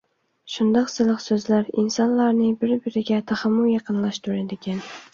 [0.53, 4.87] شۇنداق سىلىق سۆزلەر ئىنسانلارنى بىر-بىرىگە تېخىمۇ يېقىنلاشتۇرىدىكەن.